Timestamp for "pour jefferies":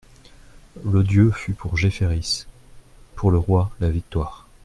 1.53-2.47